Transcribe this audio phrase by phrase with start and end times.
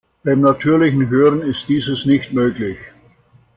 [0.23, 2.79] Beim natürlichen Hören ist dieses nicht möglich.